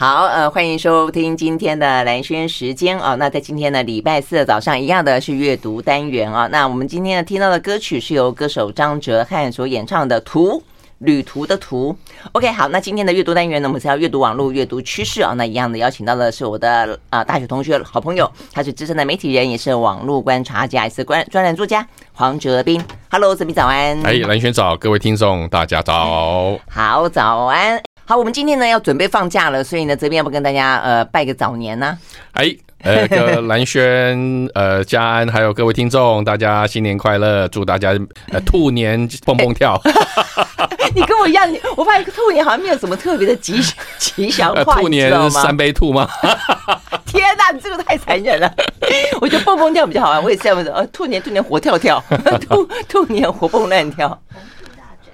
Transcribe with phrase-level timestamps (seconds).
[0.00, 3.16] 好，呃，欢迎收听今天的蓝轩时间啊。
[3.16, 6.46] 那在今天的，礼拜四的早上，一样的是阅读单元啊。
[6.52, 10.52] 那我们今天呢听到的歌曲是由歌手张哲瀚所演唱的《图》，
[10.98, 11.96] 旅途的途。
[12.30, 15.32] OK，好，那今天的阅读单元呢，我们是要阅读网络、阅读趋势啊。
[15.32, 22.80] 那一样的邀请到的是我的啊大学同学、好朋友，他是资深的媒体人，也是网络观察家，也是专专栏作家黄哲斌。
[23.10, 24.00] Hello，哲斌早安。
[24.04, 26.56] 哎，蓝轩早，各位听众大家早。
[26.68, 27.82] 好，早安。
[28.08, 31.98] 好，我们今天呢要准备放假了，所以呢这边要不跟大家呃拜个早年呢？
[32.32, 32.48] 哎，
[32.82, 37.90] 呃，个兰萱呃家安，还有各位听众，大家新年快乐，祝大家
[38.32, 39.78] 呃兔年蹦蹦跳。
[40.96, 41.46] 你跟我一样，
[41.76, 43.60] 我发现兔年好像没有什么特别的吉
[43.98, 46.08] 吉祥话， 兔年三杯兔吗？
[47.04, 48.50] 天哪，你这个太残忍了！
[49.20, 52.02] 我觉得蹦蹦跳比较好玩，我也是这样子，呃，兔年兔年活跳跳，
[52.48, 54.18] 兔兔年活蹦乱跳。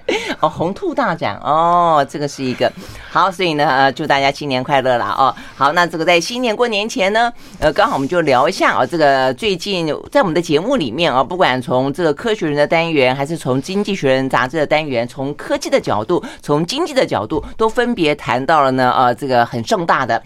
[0.39, 2.71] 哦，红兔大展哦，这个是一个
[3.09, 5.33] 好，所以呢，呃，祝大家新年快乐啦哦。
[5.55, 20.21] 好，那这个在新年过年前呢，呃，刚好我们就聊一下啊，这个最近在我们的节目里面啊，不管从这个科学人的单元，还是从经济学人杂志的单元，从科技的角度，从经济的角度，都分别谈到了呢，呃，这个很盛大的。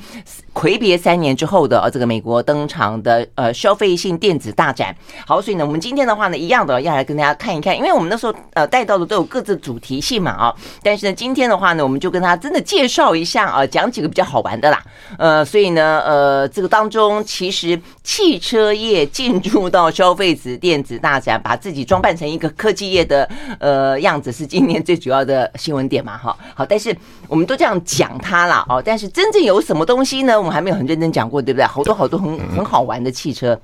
[0.59, 4.93] 魁别三年之后的呃，这个美国登场的呃消费性电子大展，
[5.25, 14.83] 好，所以呢，我们今天的话呢，一样的要来跟大家看一看，因为我们那时候呃带到的都有各自主题性嘛啊，但是呢，今天的话呢，我们就跟大家真的介绍一下啊，讲几个比较好玩的啦，
[15.17, 23.29] 呃，所以呢，呃，这个当中其实汽车业进入到消费子电子大展，把自己装扮成一个科技业的
[23.59, 26.93] 呃样子，是今年最主要的新闻点嘛，哈，好，但是
[27.27, 30.35] 我们都这样讲它啦哦，但是真正有什么东西呢？
[30.35, 31.65] 我们还没有很认真讲过，对不对？
[31.67, 33.57] 好多好多很很好玩的汽车，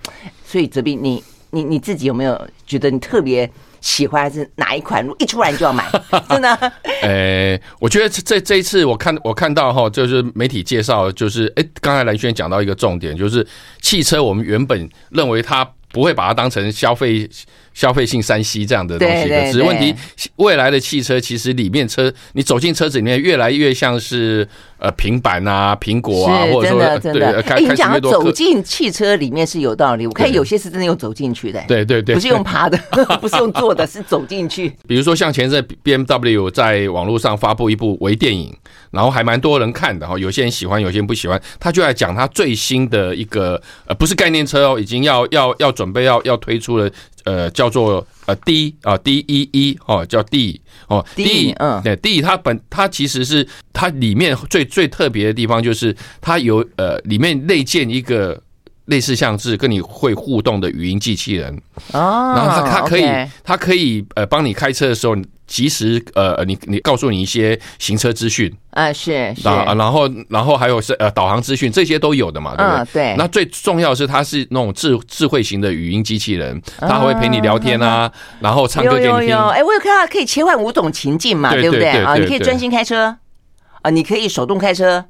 [0.45, 3.51] 所以哲斌，你你你自己有没有觉得你特别
[3.85, 5.07] 喜欢，是哪一款？
[5.19, 5.85] 一出来你就要买，
[6.27, 6.55] 真的？
[7.03, 13.45] 呃，我觉得这这一次我看我看到哈，就是媒体介绍，就是哎，刚才蓝轩讲到一个重点，就是
[13.81, 17.29] 汽车，我们原本认为它不会把它当成消费。
[17.75, 19.93] 消费性三 C 这样的东西的，只是问题，
[20.37, 24.47] 未来的汽车其实里面车，你走进车子里面越来越像是
[24.79, 32.77] 呃平板啊、苹果啊，或者说对，开你讲走进汽车里面是有道理，我看有些是真的用走进去的，对对对，不是用爬的，
[33.19, 34.71] 不是用坐的，是走进去。
[34.87, 38.55] 比如说像前阵 BMW 在网络上发布一部微电影，
[38.91, 41.41] 然后还蛮多人看的哈，有些人喜欢，有些人不喜欢。
[41.59, 46.89] 他就在讲他最新的一个呃不是概念车哦，已经要要要准备要要推出了。
[47.25, 58.41] 呃，叫做呃 D 啊 D E E 哦，叫 D 哦 D 嗯，对 D 它本它其实是它里面最最特别的地方就是它有呃里面内建一个
[58.85, 61.55] 类似像是跟你会互动的语音机器人
[61.93, 63.05] 哦，然后它它可以
[63.43, 65.15] 它可以呃帮你开车的时候。
[65.47, 72.93] 及时呃，你你告诉你一些行车资讯啊，是是，然后然后还有是呃导航资讯，这些都有的嘛，对不对？
[72.93, 73.15] 对。
[73.15, 79.37] 那最重要的是，它是那种智智慧型的语音机器人，它会陪你聊天啊，然后唱歌给你听。
[79.37, 82.15] 哎，我有看到可以切换五种情境嘛，对不对啊？
[82.15, 83.15] 你可以专心开车
[83.83, 85.05] 啊，你可以手动开车，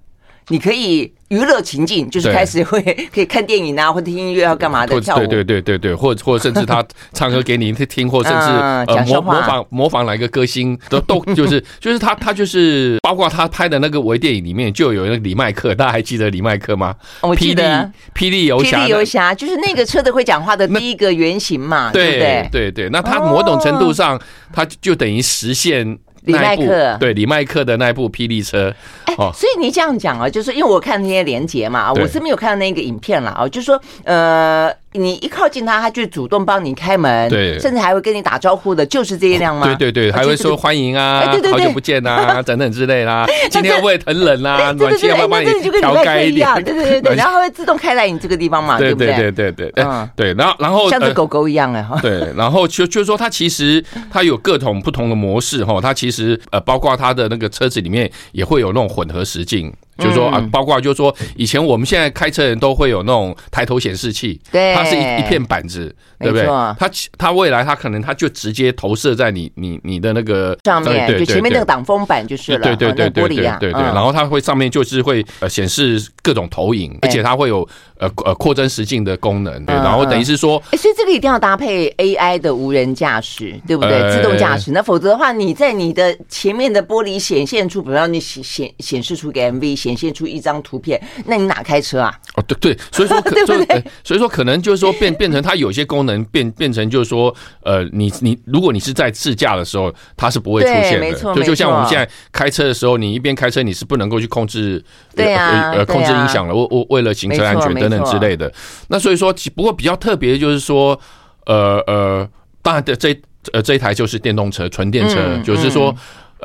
[0.50, 1.12] 你可以。
[1.30, 2.80] 娱乐情境就是开始会
[3.12, 8.38] 可以看电影啊，或者听音乐要干嘛的跳舞，对对对对对，或者或者甚至他唱歌给你听，或甚至
[8.88, 16.94] 呃模模仿模仿哪一个歌星都都就是 就是他他就是包括他拍的那个微电影里面就有那个李麦克，大家还记得李麦克吗？
[17.22, 22.50] 我记得霹雳游侠，霹雳游侠就是那个车子会讲话的第一个原型嘛，对不对？
[22.52, 24.22] 对对，那他某种程度上，
[24.54, 25.98] 他就等于实现。
[26.25, 28.74] 李麦克对李麦克的那部霹雳车，
[29.06, 34.72] 哎，所以你这样讲啊，就是因为我看那些连结嘛，我是没有看到那个影片了啊，就是说呃。
[34.98, 39.66] 你一靠近他，他就主动帮你开门，对，甚至还会跟你打招呼的，就是这一辆吗？
[39.68, 43.26] 对对对，还会说欢迎啊，对对对，好久不见啊， 等等之类啦。
[43.50, 44.72] 今天会不会很冷啊？
[44.78, 45.48] 暖气要不要帮你
[45.80, 46.48] 调开一点？
[46.64, 49.08] 对对对， 然后会自动开来你这个地方嘛，对不对？
[49.08, 52.00] 对对对对，嗯，对，然后然后像只狗狗一样哎哈。
[52.02, 59.74] 对，然后就就是说，它其实它有各种不同的模式哈，它其实呃，包括它的那个车子里面也会有那种混合实境。
[59.98, 66.46] 就是说啊，包括就是说，以前我们现在开车人都会有那种抬头显示器，对，它是一一片板子，对不对？
[66.46, 77.68] 它它未来它可能它就直接投射在你你你的那个上面，就前面那个挡风板就是了，对对对对对对对，然后它会上面就是会呃显示各种投影，而且它会有。
[77.98, 84.12] 呃呃，扩增实境的功能，对，然后等于是说，哎，所以这个一定要搭配 AI 的无人驾驶，对不对？
[84.12, 92.11] 自动驾驶，那否则的话，你在你的前面的玻璃显现出，比方你显显显示出个 MV，显现出一张图片，那你哪开车啊？
[92.35, 93.84] 哦，对对，所以说可 对不对？
[94.03, 100.99] 所以说可能就是说变 变成它有些功能变变成就是说，呃，你你如果你是在自驾的时候，它是不会出现的。
[100.99, 104.84] 没错，就就像我们现在开车的时候，你一边开车你是不能够去控制，
[105.16, 108.52] 对啊，呃控制音响了，为为为了行车安全等等之类的。
[108.88, 110.99] 那所以说，不过比较特别的就是说，
[111.46, 112.28] 呃呃，
[112.61, 113.16] 当然的这
[113.53, 115.96] 呃这一台就是电动车，纯电车，嗯、就是说。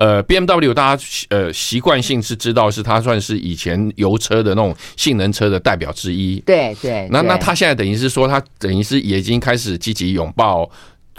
[0.00, 6.40] 嗯呃，BMW 大家呃习惯性是知道是它算是以前油车的那种性能车的代表之一。
[6.40, 7.06] 对对。
[7.10, 10.68] 那那它现在等于是说，它等于是也已经开始积极拥抱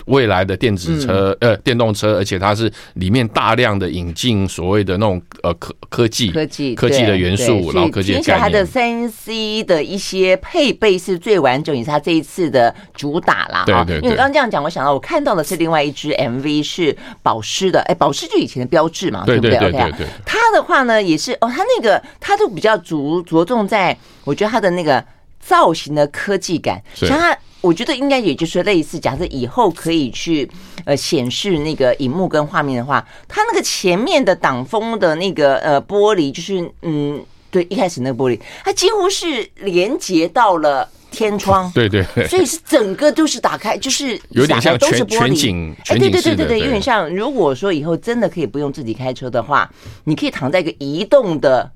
[0.06, 8.40] 未来的电子车，呃，电动车，而且它是里面大量的引进所谓的那种呃科科技科技科技的元素，然后科技的概念。
[8.40, 13.64] 它的三 C 的一些配备是最完整，也是它这一次的主打啦。
[13.66, 13.96] 对对。
[13.98, 19.52] 因为刚刚这样讲，我想到我看到的是另外一支 MV 是保时的，哎，保时就以前的标志嘛，对不对？
[19.52, 20.08] 对对对。
[20.26, 25.04] 它的话呢，也是哦，它那个它就比较着着重在，我觉得它的那个
[25.40, 27.38] 造型的科技感，像它。
[27.62, 30.50] 我觉得应该也就是类似，假设以后可以去
[30.84, 47.08] 呃显示那个荧幕跟画面的话，它那个前面的挡风的那个呃玻璃，就是嗯，对，一开始那个玻璃，它几乎是连接到了天窗，对对，所以是整个都是打开，就是有点像都是玻璃，景，哎，对对对对对，有点像。
[47.16, 49.72] 如果说以后真的可以不用自己开车的话，
[50.06, 51.72] 你可以躺在一个移动的。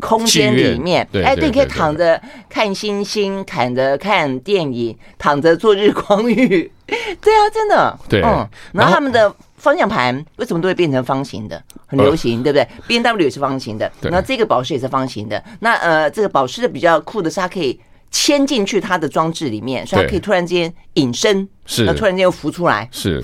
[0.00, 11.62] 空间里面，哎，对，可以躺着看星星，躺着看电影，躺着做日光浴， 对啊，真的，对，嗯，然后他们的方向盘为什么都会变成方形的？
[11.86, 15.42] 很流行，对不对？B N W 也是方形的，那这个保时也是方形的。
[15.60, 17.78] 那呃，这个保时的比较酷的是，它可以
[18.10, 21.48] 嵌进去它的装置里面，所以它可以突然间隐身。
[21.64, 22.88] 是，突然间又浮出来。
[22.90, 23.22] 是，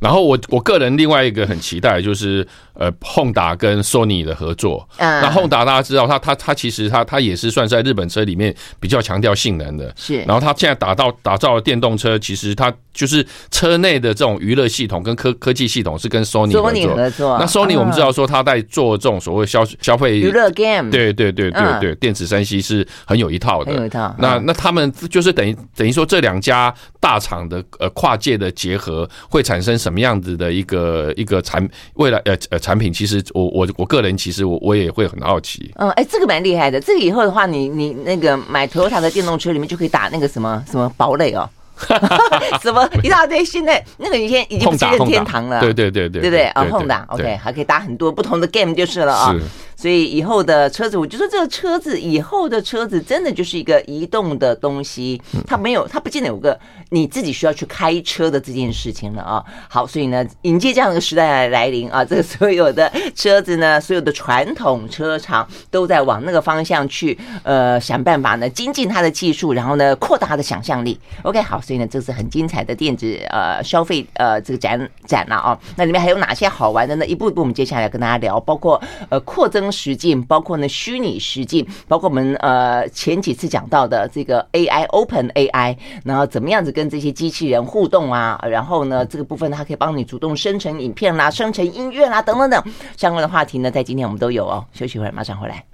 [0.00, 4.88] 然后我 我个人另外一个很期待就是呃，Honda 跟 Sony 的合作。
[4.96, 9.92] 嗯，那 Honda 大家知道，他他他其实他他也是算在日本车里面比较强调性能的。
[9.94, 16.96] 是，然后他现在打造打造的电动车，其实他就是车内的这种娱乐系统跟科科技系统是跟 Sony 合作。
[16.96, 17.36] 合作。
[17.38, 20.90] 那 Sony 我们知道说他在做这种所谓消消费娱乐 game。
[20.90, 23.70] 对对对对对，电子三 C 是很有一套的。
[23.70, 24.16] 很有一套。
[24.18, 26.74] 那那他们就是等于等于说这两家
[27.06, 28.52] 大厂的呃跨界的。
[28.56, 32.90] 结合会产生什么样子的一个一个产未来呃呃产品？
[32.90, 35.70] 其实我我我个人其实我我也会很好奇。
[35.76, 36.80] 嗯，哎，这个蛮厉害的。
[36.80, 41.48] 这个以后的话，你你那个买 Toyota 的电动车里面就可以打那个什么什么堡垒哦，
[42.62, 43.44] 什么一大堆。
[43.44, 49.34] 现在那个已经已经不是任天堂了，对对对对对对啊，Honda OK 还可以打很多不同的 game 就是了啊。
[49.78, 56.58] 所以以后的车子，我就说这个车子以后的车子真的就是一个移动的东西，它没有，它不见得有个
[56.88, 59.44] 你自己需要去开车的这件事情了啊。
[59.68, 70.98] 好，所以呢，迎接这样的一个时代来临啊， 这个所有的车子呢，所有的传统车厂都在往那个方向去，呃，想办法呢精进它的技术，然后呢扩大它的想象力。
[71.22, 75.58] OK，好，所以呢，这是很精彩的电子呃消费呃这个展展了啊。
[75.76, 77.04] 那里面还有哪些好玩的呢？
[77.04, 78.80] 一步一步我们接下来跟大家聊，包括
[79.10, 79.66] 呃扩增。
[79.72, 88.40] 实境包括呢虚拟实境，包括我们呃前几次讲到的这个 AI Open AI，然后怎么样子跟这些机器人互动啊？
[88.48, 92.62] 然后呢这个部分它可以帮你主动生成影片啦、生成音乐啦等等等
[92.96, 94.64] 相关的话题呢，在今天我们都有哦。
[94.72, 95.64] 休息会儿，马上回来。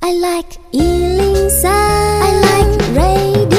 [0.00, 3.57] I like 103, I like radio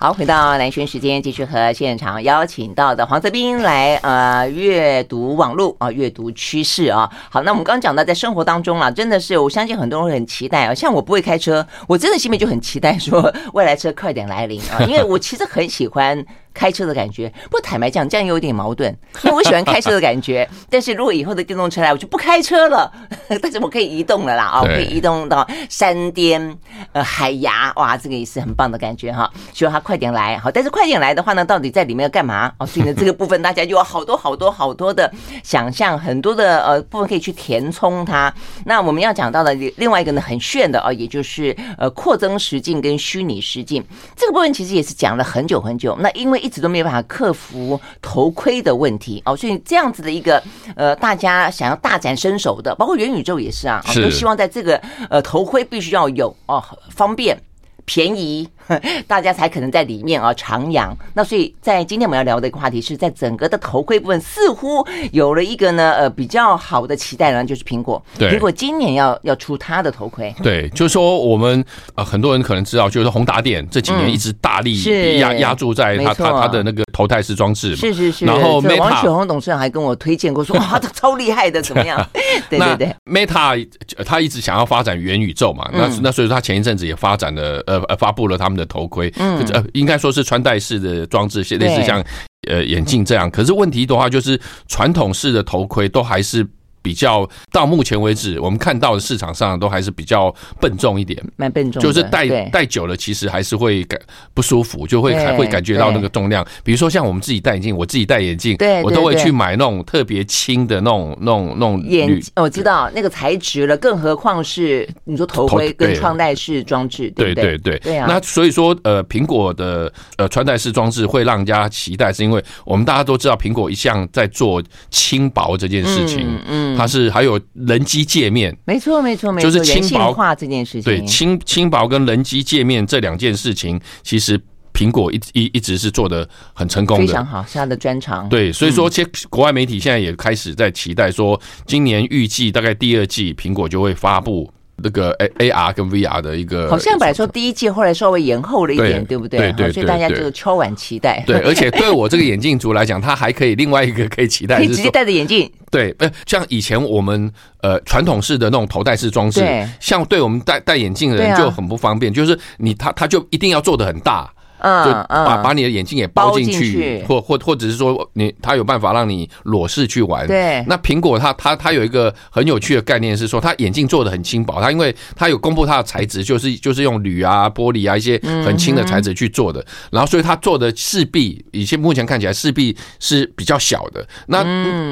[0.00, 7.10] 好，回到南轩时间，继续和现场邀请到的黄泽斌来呃阅读网络啊，阅读趋势啊。
[7.28, 10.72] 好，那我们刚刚讲到在生活当中啊，真的是我相信很多人很期待啊。
[10.72, 16.24] 像我不会开车，我真的心里就很期待说 未来车快点来临啊，因为我其实很喜欢。
[16.54, 18.90] 开车的感觉，不坦白讲，这样有点矛盾，
[19.22, 22.90] 因为我喜欢开车的感觉， 但是如果以后的电动车来，我就不开车了，
[23.40, 26.56] 但是我可以移动了啦啊，我可以移动到山巅、
[26.92, 32.52] 呃海崖，哇，这个也是很棒的感觉哈，希望它快点来，好，但是快点来的话呢，到底在里面要干嘛？
[32.58, 35.10] 哦，所以呢， 这个部分大家就有好多好多好多的
[35.42, 38.32] 想象，很多的呃部分可以去填充它。
[38.64, 43.84] 那我们要讲到的另外一个呢，很炫的哦，也就是呃扩增实境跟虚拟实境。
[44.16, 45.96] 这个部分，其实也是讲了很久很久。
[46.00, 50.42] 那因为一直都没有办法克服头盔的问题哦，所以这样子的一个
[50.76, 54.80] 呃，大家想要大展身手的，包括元宇宙也是啊，都希望在这个
[55.10, 57.40] 呃头盔必须要有哦，方便、
[57.84, 58.48] 便宜。
[59.06, 60.94] 大家才可能在里面啊徜徉。
[61.14, 68.02] 那所以在今天我们要聊的一个话题是在整个的头盔部分，似乎有了一个呢呃比较好的期待呢，就是苹果。
[68.18, 70.34] 对，苹果今年要要出它的头盔。
[70.42, 74.82] 对，就是说我们呃很多人可能知道，就是宏达电这几年一直大力
[75.18, 77.76] 压压注在它它它的那个头戴式装置嘛。
[77.76, 78.24] 是是是。
[78.24, 82.04] 然后王雪红董事长还跟我推荐过说， 哇，他超厉害的，怎么样？
[82.50, 82.94] 对对对。
[83.04, 83.68] Meta
[84.04, 92.04] 他一直想要发展元宇宙嘛，那那所以说他前一阵子也发展了呃呃发布了他们的头盔，嗯，呃应该说是穿戴式的装置，类似像
[92.50, 93.30] 呃眼镜这样。
[93.30, 96.46] 可是问题的话就是传统式的头盔都还是。
[96.88, 104.00] 比较到目前为止，我们看到的市场上都还是比较笨重一点，蛮笨重，就是戴戴久了，其实还是会感
[104.32, 106.42] 不舒服，就会还会感觉到那个重量。
[106.64, 112.18] 比如说像我们自己戴眼镜，我自己戴眼镜，我都会去买那种特别轻的那种、那种、那种眼。
[112.36, 117.98] 我知道那个材质了，更何况是你说头盔跟穿戴式装置，对对对对。
[118.06, 126.77] 那所以说，呃，苹果的呃穿戴式装置会让人家期待，是因为我们大家都知道，苹果一向在做轻薄这件事情，嗯。
[126.78, 130.82] 它是还有人机界面，没错没错没错，就是轻薄化这件事情。
[130.82, 134.40] 对，轻轻薄跟人机界面这两件事情，其实
[134.72, 138.28] 苹果一一一直是做的很成功的，非常好，是它的专长。
[138.28, 144.48] 对，所以说，其实国外媒体现在也开始在期待说，今年预计大概第二季苹果就会发布。
[144.82, 149.38] 那个 A A R 跟 V R 的一个，好像本来说第一季，后来稍微延后了一点，对不对？
[149.38, 151.22] 对对，所以大家就敲碗期待。
[151.26, 155.50] 对， 而且对我这个眼镜族来讲，它还可以另外一个可以期待，可以直接戴着眼镜。
[155.70, 157.30] 对，不，像以前我们
[157.60, 159.44] 呃传统式的那种头戴式装置，
[159.80, 164.32] 像对我们戴戴眼镜的人就很不方便，就是你他他就一定要做的很大。
[164.58, 170.26] 嗯，就把把你的眼镜也包进去，或或或者是说你他有办法让你裸视去玩。
[170.26, 184.06] 对，那苹果它它它有一个很有趣的概念是说，它眼镜做的很轻薄，它因为它有公布它的材质，就是就是用铝啊、玻璃啊一些很轻的材质去做的，然后所以它做的势必，以前目前看起来势必是比较小的。
[184.26, 184.42] 那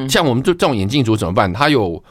[0.08, 1.52] 像我们这这种眼镜族怎么办？
[1.52, 2.02] 它有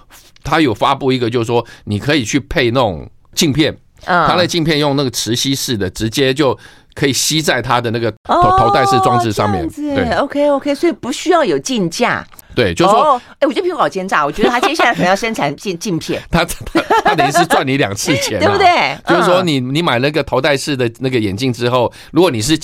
[0.43, 6.57] 它有发布一个，就是说你可以去配那种镜片，它的镜片用那个磁吸式的，直接就。
[6.95, 12.25] 可以吸在它的那个头头戴式装置上面，对，OK OK，所以不需要有镜架。
[12.55, 18.97] 对，就是说，哎，我觉得苹果好奸诈，我觉得他接下来可能要生产镜 镜片，他他他等于是赚你两次钱， 对不对？
[19.05, 22.57] 就是说，你你买那个头戴式的那个眼镜之后，如果你是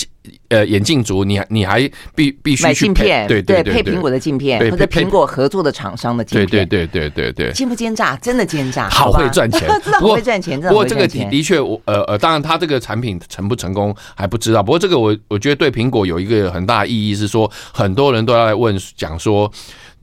[0.49, 8.15] 呃眼镜族，你你还必必须买镜片，对对配苹果的镜片，或者苹果合作的厂商的镜片，对对对对对对，奸不奸诈？
[8.17, 10.59] 真的奸诈，好 会赚钱，真的会赚钱。
[10.61, 14.61] 不过这个的确，我呃呃，当然他这个产品成不成功还不知道。
[14.61, 19.51] 不过这个我我觉得对苹果有一个很大的意义是说，很多人都要来问讲说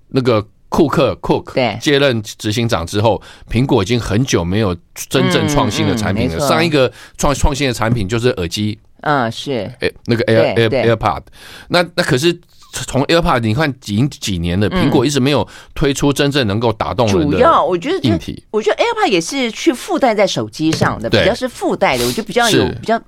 [0.09, 0.45] 那个。
[0.71, 4.77] 库克 Cook 接任执行长之后，苹果已经很久没有
[5.09, 6.47] 真正创新的产品了。
[6.47, 11.23] 上一个创创新的产品就是耳机，嗯，是，哎，那个 Air Air AirPod。
[11.69, 12.39] 那那可是
[12.87, 17.37] 从 AirPod，你看几几年的，苹果一直没有推出真正能够打动人的。
[17.37, 23.01] 主要我觉得硬体，我觉得 AirPod 也是去附带在手机上的，比较是附带的，我觉得比较有比较。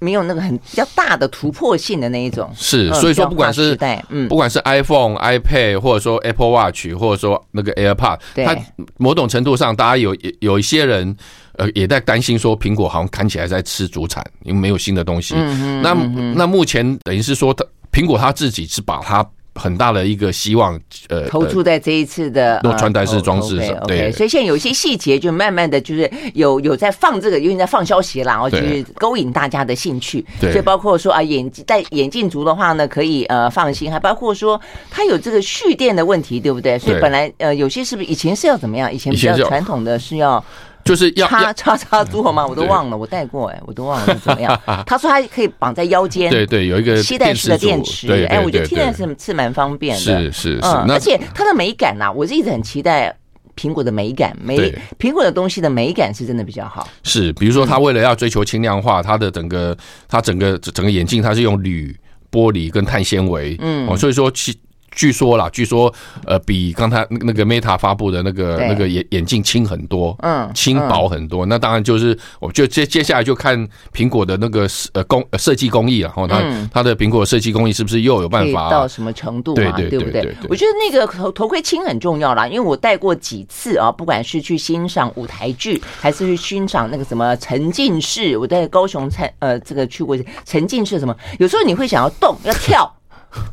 [0.00, 3.76] 没有那个很比较大的突破性的那一种，是，所以说不管是
[4.10, 8.56] 嗯，不管是 iPhone、iPad，或者说 Apple Watch，或者说那个 AirPod，它
[8.96, 11.16] 某种程度上，大家有有一些人
[11.58, 15.34] 呃也在担心说，苹果好像看起来在吃主产，因为没有新的东西。
[15.82, 15.92] 那
[16.34, 19.24] 那目前等于是说，它苹果它自己是把它。
[19.54, 34.60] 很大的一个希望，呃，投注在这一次的穿戴式装置上，对，所以现在有一些细节就慢慢的就是有有在放这个，有点在放消息啦，然后就是勾引大家的兴趣，所以包括说啊，眼戴眼镜族的话呢，可以呃放心，还包括说
[34.92, 36.78] 它有这个蓄电的问题，对不对？
[36.78, 38.94] 所以本来呃有些是不是以前是要怎么样？
[38.94, 40.44] 以前比较传统的是要。
[40.84, 42.46] 就是要插插插座吗？
[42.46, 44.58] 我都忘了，我戴过哎，我都忘了是怎么样。
[44.86, 50.66] 他说他可以绑在腰间，对对，有一个吸带式的电池，哎，我觉得听起来是是蛮方便的，是是是。
[50.88, 53.14] 而且它的美感呐，我是一直很期待
[53.54, 54.56] 苹果的美感，美
[54.98, 56.88] 苹果的东西的美感是真的比较好。
[57.02, 59.76] 是，比如说它为了要追求轻量化，它的整个
[60.08, 61.94] 它整个整个眼镜，它是用铝、
[62.30, 64.58] 玻璃跟碳纤维，嗯，所以说其。
[64.90, 65.92] 据说啦，据说
[66.24, 71.46] 呃，比刚才那个 Meta 发布的那个那个眼眼镜轻很多，嗯，轻薄很多。
[71.46, 76.08] 那当然就是，我就接接下来就看苹果的那个呃工设计工艺了。
[76.08, 76.42] 然后它
[76.72, 79.72] 它的苹果设计工艺是不是又有办法到什么程度嘛？
[79.72, 80.34] 对不对？
[80.48, 92.92] 我觉得那个头头盔轻很重要啦，因为我戴过几次啊，不管是去欣赏舞台剧，还是去欣赏那个什么沉浸式，我在高雄参呃这个去过沉浸式什么，有时候你会想要动要跳。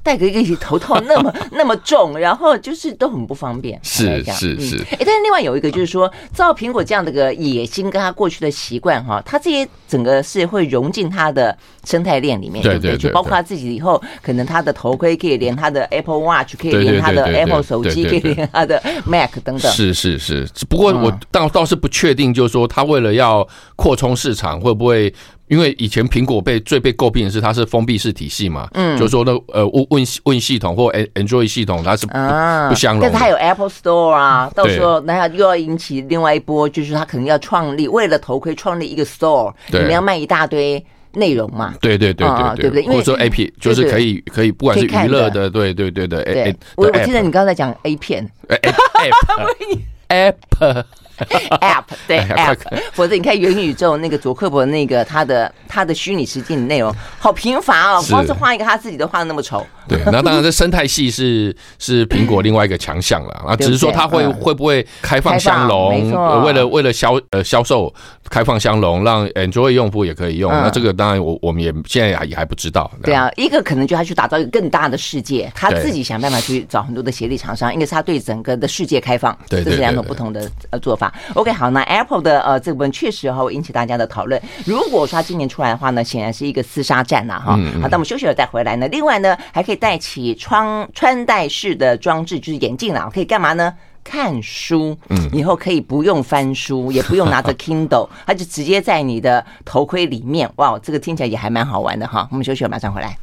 [0.01, 3.79] 戴个一个头套那么 那么重，然后就是都很不方便。
[3.83, 4.77] 是是是。
[4.91, 12.97] 哎，但是另外有一个就是说，照苹果这样的个野心跟他过去的习惯哈，他这些整个是会融进他的生态链里面，对不对？
[12.97, 19.71] 就包括他自己以后可能他的头盔可以连他的 Apple Watch，可以连他的 Apple 手机，可以连他的 Mac 等等。
[19.71, 20.47] 是是是。
[20.69, 25.13] 不过我倒倒是不确定，就是说他为了要扩充市场，会不会？
[25.47, 40.83] 因为以前苹果被最被诟病的是它是封闭式体系嘛，嗯，就是说那呃 Win Win 系统或 Android 系统它是不不相容，但是它有 Apple Store 啊，到时候那又要引起另外一波，就是它可能要创立为了头盔创立一个 Store，里面要卖一大堆
[41.13, 42.69] 内容嘛，对对对对对，对。
[42.69, 42.87] 不对？
[42.87, 48.75] 或者说 A P 就是可以可以不管是娱乐的，对对对的，对，我我记得你刚才讲 A 片，App。
[50.07, 50.35] App
[52.07, 52.57] 对 App，
[52.91, 59.65] 否则你看元宇宙那个卓克伯那个他的他的虚拟世界的内容好贫乏哦，光是画一个他自己都画的那么丑。
[59.87, 67.93] 对，那当然这生态系是是苹果另外一个强项了啊，只是说他会会不会开放相容，为了为了销呃销售
[68.29, 70.51] 开放相容，让 Android 用户也可以用。
[70.51, 72.91] 那这个当然我我们也现在也还不知道。
[73.03, 81.13] 对啊，一个可能就他去打造一个更大的世界，他自己想办法去找很多的协力厂商，因为是他对整个的世界开放，这是两种不同的呃做法。
[81.33, 84.41] OK，好，那 Apple 的呃这部分确实哈会引起大家的讨论。
[84.65, 87.57] 如果说它今年出来的话呢，显然是一个厮杀战呐哈。
[87.81, 88.87] 好，那我们休息了再回来呢。
[88.89, 93.73] 另外呢，还可以带起穿穿戴式的装置，就是眼镜啦，可以干嘛呢？
[94.03, 94.95] 看书。
[95.09, 100.47] 嗯，以后可以不用翻书， 也不用拿着 Kindle，它就直接在你的头盔里面。
[100.57, 102.27] 哇，这个听起来也还蛮好玩的哈。
[102.29, 103.17] 我们休息了，马上回来。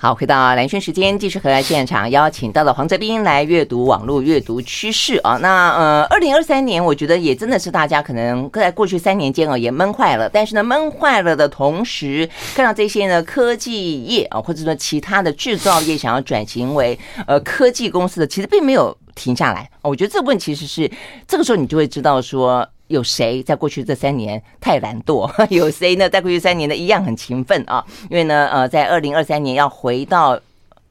[0.00, 5.36] 好，回到蓝轩时间，继续和现场邀请到了黄泽斌来阅读网络阅读趋势啊。
[5.38, 10.28] 那呃，二零二三年，我觉得也真的是大家可能在过去三年间啊，也闷坏了。
[10.28, 19.68] 但是呢，闷坏了的同时，看到这些呢科技业啊，或者说其他的制造业想要转型为呃科技公司的，其实并没有停下来。
[19.82, 20.88] 我觉得这部分其实是
[21.26, 22.64] 这个时候你就会知道说。
[22.88, 25.30] 有谁在过去这三年太懒惰？
[25.48, 26.08] 有谁呢？
[26.10, 27.84] 在过去三年呢，一样很勤奋啊？
[28.10, 30.38] 因为呢，呃，在二零二三年要回到。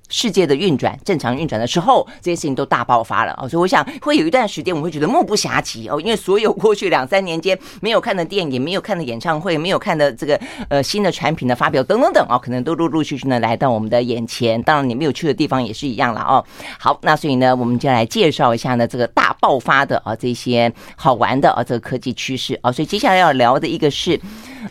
[0.09, 14.61] 世界的运转正常运转的时候，这些事情都大爆发了哦，所以我想会有一段时间，我会觉得目不暇接哦，因为所有过去两三年间没有看的电影、没有看的演唱会、没有看的这个呃新的产品的发表等等等哦，可能都陆陆续续呢来到我们的眼前。
[14.63, 16.43] 当然，你没有去的地方也是一样了哦。
[16.79, 22.71] 好，那所以呢，我们就来介绍一下呢这个大爆发的啊这些好玩的啊这个科技趋势啊。
[22.71, 24.19] 所以接下来要聊的一个是，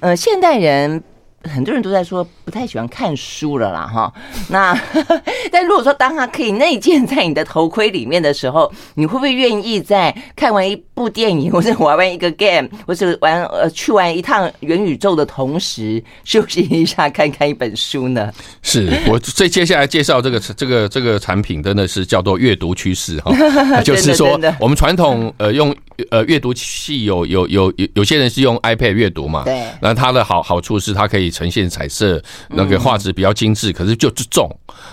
[0.00, 1.15] 呃，现代人。
[1.48, 4.12] 很多人都在说不太喜欢看书了啦，哈。
[4.48, 4.78] 那
[5.50, 18.32] 但如果说当它可以内建在你的头盔里面的时候，你会不会愿意在看完一部电影，或者玩完一个 game，或者玩呃去玩一趟元宇宙的同时，休息一下，看看一本书呢？
[18.62, 23.32] 是我这接下来介绍这个这个这个产品，真的是叫做阅读趋势哈，
[23.82, 25.74] 就是说我们传统呃用。
[26.11, 29.44] 呃，阅读器有有有有有些人是用 iPad 阅读嘛？
[29.44, 29.64] 对。
[29.80, 34.49] 那它的好好处是它可以呈现彩色，那个画质比较精致，可是就是重。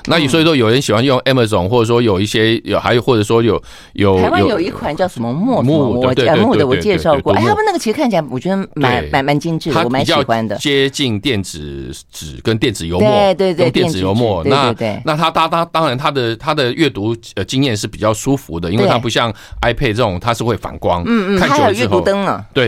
[0.08, 3.62] 那所以说有人喜欢用 Amazon，或者说有一些有还有或者说有
[3.94, 6.14] 有台湾有一款叫什么墨墨我墨
[6.58, 10.58] 的我介绍过，哎，他们那个其实看起来我觉得蛮蛮蛮精致的，我蛮喜欢的。
[10.58, 14.44] 接近电子纸跟电子油墨，对对对，电子油墨。
[14.44, 14.76] 那
[15.06, 21.04] 那它当当当然它的它的阅读呃经验是比较舒服的，因为它不像 iPad 这种它是会反光。
[21.06, 22.44] 嗯嗯，看久了之后，阅读灯呢？
[22.54, 22.68] 对，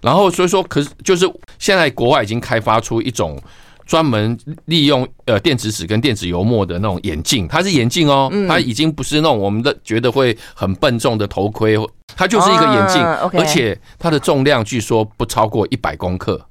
[0.00, 1.30] 然后所以说，可是就是
[1.62, 3.40] 现在国外已经开发出一种
[3.86, 11.78] 专门利用呃电子纸跟电子油墨的那种眼镜，它是眼镜哦，它已经不是那种我们的觉得会很笨重的头盔，
[12.16, 13.00] 它就是一个眼镜，
[13.38, 16.44] 而且它的重量据说不超过一百公克，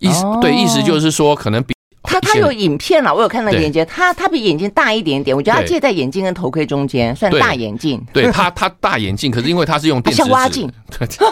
[0.00, 1.74] 意思对，意思就是说可能比。
[2.22, 8.02] 它它有影片了，我有看到眼镜，它它比眼镜大一点点，我觉得它介在眼镜跟头盔中间，算大眼镜。
[8.12, 10.72] 对它它大眼镜，可是因为它是用电子纸，像蛙镜，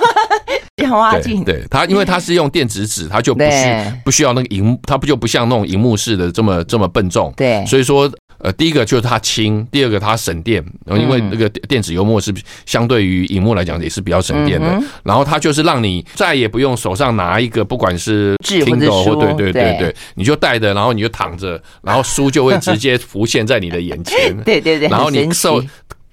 [0.76, 1.42] 像蛙镜。
[1.44, 3.50] 对它，因为它是用电子纸，它就不需
[4.04, 7.32] 不需要那个荧，它不就不像那种荧幕式的这么这么笨重。
[7.36, 8.10] 对，所以说。
[8.40, 12.32] 呃，第一个就是它轻，第二个它省电，因为那个电子油墨是
[12.64, 14.66] 相对于荧幕来讲也是比较省电的。
[14.66, 24.34] 嗯、然后它就是让你再也不用手上拿一个，不管是 Kindle 或对对对对，你就带着，然后你就躺着，然后书就会直接浮现在你的眼前。
[24.42, 25.62] 对对对，然后你受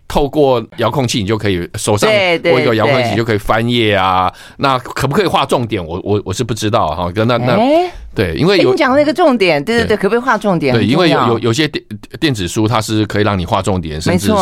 [0.07, 4.33] 透过遥控器，你就可以手上握一个遥控器就可以翻页啊。
[4.57, 5.85] 那可不可以画重点？
[5.85, 7.11] 我我我是不知道哈。
[7.11, 7.57] 跟那那。
[8.17, 10.73] 对，因为有你讲那个重点，对对对，可不可以画重点？
[10.73, 11.83] 对，因为有有有些电
[12.19, 14.33] 电子书，它是可以让你画重点，甚至是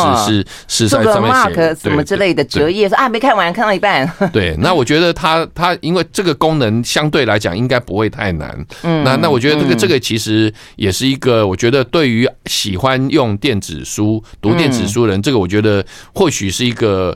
[0.66, 4.10] 是是在上面写什么之类的折页，说啊没看完，看到一半。
[4.32, 8.66] 对，那我觉得它它因为这个功能相对来讲应该不会太难。
[8.82, 15.84] 嗯，那那我觉得这个这个其实也是一个，我觉得对于喜欢用电子书、读电子书的人，这个我觉得
[16.14, 17.14] 或许是一个。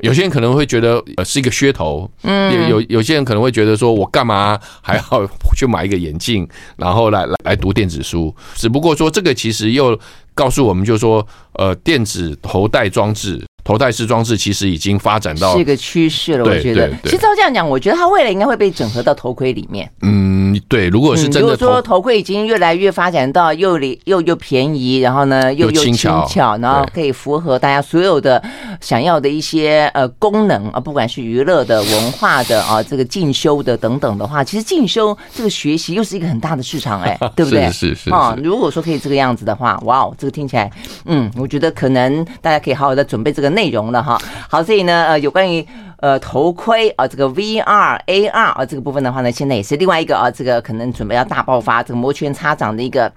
[0.00, 8.34] 有些人可能会觉得呃是一个噱头，嗯，有有些人可能会觉得说，我干嘛还要去买一个眼镜，然后来来来读电子书？
[8.54, 9.98] 只不过说这个其实又
[10.34, 13.44] 告诉我们，就是说，呃，电子头戴装置。
[13.68, 16.90] 头戴式装置其实已经发展到是一个趋势了，我觉得。
[17.04, 19.86] 其实照这样讲，我觉得它未来应该会被整合到头盔里面。
[20.00, 20.88] 嗯，对。
[20.88, 28.42] 如果是真的，如果说头盔已经越来越发展到又里又又便宜，然后呢又又轻巧，然后可以符合大家所有的
[28.80, 37.66] 想要的一些呃功能啊，不管是娱乐的、文化的啊，这个进修的等等的话，其实进修这个学习又是一个很大的市场，哎， 对不对？
[37.66, 38.10] 是是是。
[38.10, 40.72] 啊，如果说可以这个样子的话，哇哦，这个听起来，
[41.04, 43.57] 嗯，我觉得可能大家可以好好的准备这个。
[43.58, 44.16] 内容了哈，
[44.48, 45.66] 好，所以呢，呃，有关于
[45.96, 53.12] 呃头盔啊，这个 VR、AR 啊这个部分的话呢，现在也是另外一个啊，这个可能准备要大爆发，这个摩拳擦掌的一个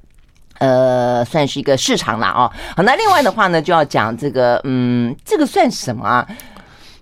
[0.58, 2.50] 呃，算是一个市场了啊。
[2.76, 6.28] 好，那另外的话呢，就要讲这个，嗯，这个算什么啊？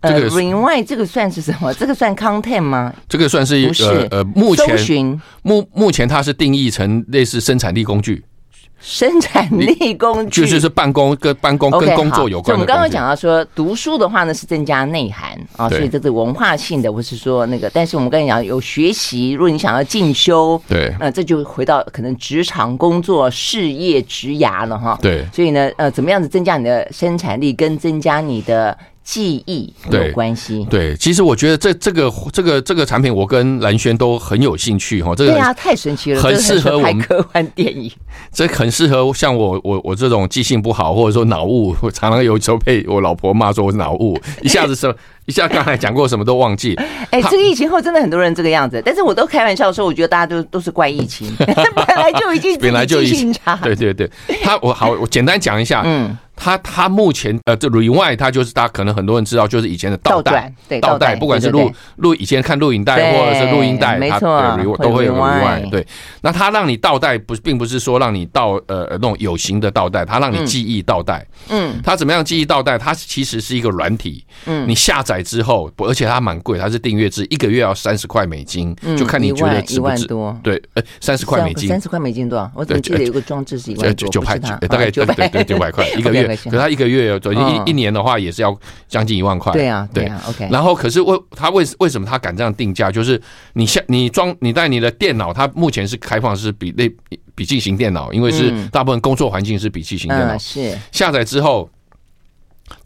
[0.02, 1.74] 呃，Rewind 这个算是什么？
[1.74, 2.94] 这个算 content 吗？
[3.08, 8.24] 这个算是一个呃，目前目目前它是定义成类似生产力工具。
[8.80, 17.70] 生产力工具就是是办公跟办公跟工作有关我们刚刚讲到说，读书的话呢是增加内涵啊，所以这是文化性的，或是说那个。
[17.74, 24.98] 但是我们刚才讲有学习，如果你想要进修，对，那这就回到可能职场工作、事业、职涯了哈。
[25.02, 28.78] 对，所以呢，呃，怎么样子增加你的生产力，跟增加你的。
[29.10, 35.16] 记忆有关系，对，其实我觉得这这个这个这个产品，我跟蓝轩都很有兴趣哈。
[35.16, 37.92] 这个对啊，太神奇了，很适合我们科幻电影。
[38.32, 44.94] 这很适合像我我我这种记性不好，或者说脑雾，我常常有时候被我老婆骂说我是脑雾， 一下子是
[45.26, 46.76] 一下刚才讲过什么都忘记。
[47.10, 53.56] 哎，这个疫情后真的很多人这个样子，但是我都开玩笑说，我觉得大家都都是怪疫情， 本来就已经本来就已经差。
[53.64, 54.08] 对对对，
[54.44, 56.16] 他我好，我简单讲一下，嗯。
[56.40, 65.70] 他他目前呃，这 Rewind 它就是大家可能很多人知道，就是以前的倒带，对倒带，不管是录录以前看录影带或者是录音带，没错，都会有 Rewind。
[65.70, 65.86] 对，
[66.22, 71.26] 那它让你倒带不并不是说让你倒呃那种有形的倒带，它让你记忆倒带。
[71.50, 72.78] 嗯，它怎么样记忆倒带？
[72.78, 74.24] 它其实是一个软体。
[74.46, 80.08] 嗯，你下载之后，而且它蛮贵，它是订阅制，一个月要三十块美金，就看你觉得值不值。
[80.42, 82.50] 对，呃，三十块美金，三十块美金多少？
[82.56, 84.10] 我怎么记得有个装置是一万多？
[84.10, 86.29] 九百，大概对对对九百块一个 月。
[86.36, 89.52] 可他一个月，走一一年的话，也是要将近一万块。
[89.54, 90.48] 对啊，对啊，OK。
[90.52, 92.92] 然后，可是为他为为什么他敢这样定价？
[92.92, 93.22] 就是
[93.54, 96.90] 你下你装你带你的电脑，它目前是开放是笔类
[97.36, 100.38] 笔记型电脑，因为是大部分工作环境是笔记型电脑。
[100.38, 101.70] 是下载之后。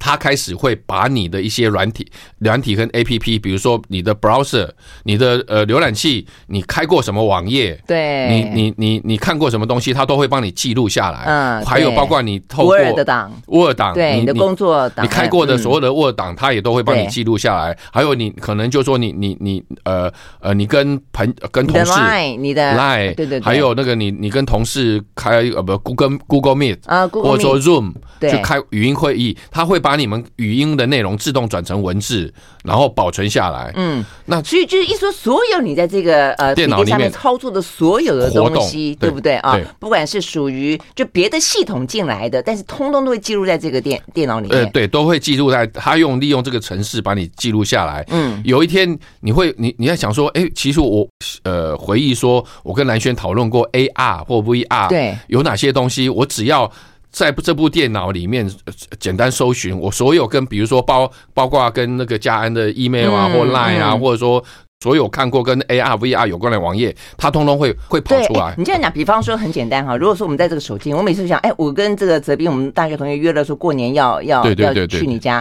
[0.06, 2.06] 它开始会把你的一些软体、
[2.40, 4.70] 软体跟 APP，比如说你的 browser、
[5.04, 11.24] 你的呃浏览器，你开过什么网页，对，你你你你看过什么东西，它都会帮你记录下来。
[11.26, 17.78] 嗯，还有包括你透过 Word 档，Word 档，对，你的工作档，你开过的所有的 Word 档，它也都会帮你记录下来。
[17.92, 29.74] 还有你可能就说你你你呃呃，你跟朋跟同事，Line，你的 Line，对对，还有那个你你跟同事开呃不 Google Google Meet 啊，或者说 Zoom，就开语音会议，它会。
[29.74, 33.72] 会把你们语音的内容自动转成文字，然后保存下来。
[33.76, 39.56] 嗯，那所以就是一说，所有你在这个呃电脑里面操作的所有的东西，对不对啊？
[39.80, 44.58] 不管是属于就别的系统进来的，但是通通都会记录在这个电电脑里面。
[44.58, 45.68] 呃，对，都会记录在。
[45.68, 48.04] 他用利用这个程式把你记录下来。
[48.10, 51.08] 嗯，有一天你会你你在想说，哎，其实我
[51.44, 56.72] 呃回忆说，我跟蓝轩讨论过 AR 或 VR，对，有哪些东西，我只要。
[57.14, 58.52] 在这部电脑里面
[59.00, 64.44] 简单搜寻，我所有跟比如说包包括跟那个家安的 email 啊或 line 啊，或者说
[64.82, 68.56] 所有看过跟 AR VR 有关的网页，它通通会会跑出来。
[68.58, 75.36] 你这样讲，比方说很简单哈，如果说我们在这个手机，我每次想，哎，我跟这个泽斌，我们大学同学约了说过年要要要去你家，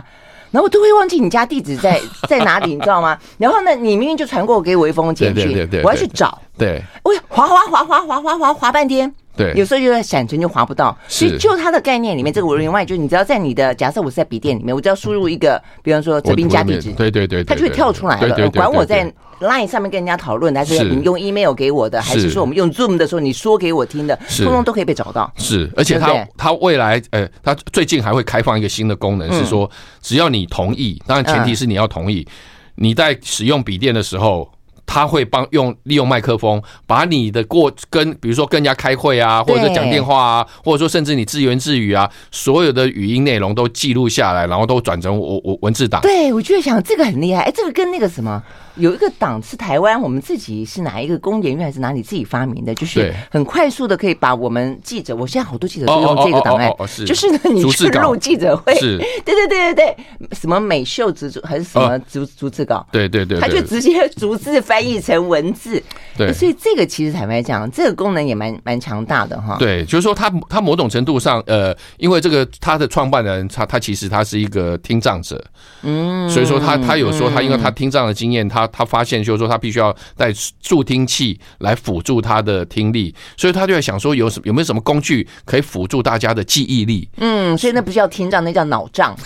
[0.51, 3.19] 然后我都会忘记你家地址在在哪里，你知道吗？
[3.39, 9.13] 然后呢，你明明就传过给我一封简讯，我要去找，对，我滑滑滑滑滑滑滑滑半天。
[9.35, 18.51] 对，有时候就在闪存就滑不到，所以就它的概念里面，这个五零外就是你只要在你的假设我是在笔电里面，我只要输入一个，比方说这边加地址，对对对，它就会跳出来了。
[18.51, 25.33] 管我在 Line 上面跟人家讨论，还是你用 email 给我的，还是说我们用 Zoom 的时候你说给我听的，通通都可以被找到。
[25.37, 29.69] 是，而且它它未来呃，它最近还会开放一个新的功能，是说
[30.03, 32.29] 只要你同意，当然前提是你要同意，
[32.75, 34.47] 你在使用笔电的时候。
[34.87, 46.01] 他会帮用利用麦克风把你的过跟比如说跟人家开会啊，或者讲电话啊，或者说甚至你自言自语啊，所有的语音内容都记录下来，然后都转成我我文字档。
[46.03, 48.43] 对，我就想这个很厉害，哎，这个跟那个什么。
[48.77, 52.75] 有一个档次台湾，我们自己是哪一个工研院还是哪里自己发明的？
[52.75, 56.71] 就是很快速的可以把我们记者，我现在好多记者都用这个档案，
[57.07, 59.97] 就是你去录记者会， 对对对对对，
[60.33, 65.83] 什么美秀逐还是什么逐逐字稿，对对对，他就直接逐字翻译成文字，
[66.17, 69.57] 对，所以这个其实坦白讲，这个功能也蛮蛮强大的哈。
[69.59, 75.45] 对，就是说他他某种程度上，呃，因为这个他的创办人他他其实他是一个听障者，
[75.83, 87.09] 嗯，所以说他他有说他因为他听障的经验，他他发现就是说他必须要带助听器来辅助他的听力，所以他就在想说有什有没有什么工具可以辅助大家的记忆力？
[87.19, 89.17] 嗯，所以那不叫听障，那叫脑障。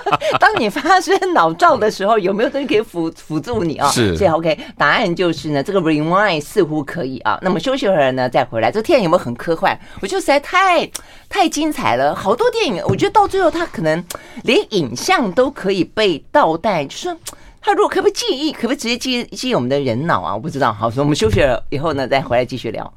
[0.38, 3.88] 当你发生脑障的时候，有没有东西可以辅辅助你啊？
[3.90, 7.38] 是，所以 OK，答案就是呢，这个 Rewind 似乎可以啊。
[7.42, 8.70] 那么休息会儿呢，再回来。
[8.70, 9.78] 这个电影有没有很科幻？
[10.00, 10.88] 我觉得实在太
[11.28, 14.04] 太精彩了，好多电影，我觉得到最后它可能
[14.44, 17.16] 连影像都可以被倒带，就是
[17.62, 20.34] 他如果可不可以记忆，可不可以直接记记忆我们的人脑啊？
[20.34, 20.72] 我不知道。
[20.72, 22.92] 好，所以我们休息了以后呢，再回来继续聊。